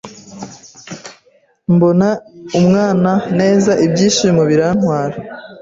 mbona 1.73 2.09
umwana 2.59 3.11
neza 3.39 3.71
ibyishimo 3.85 4.41
birantwara 4.49 5.15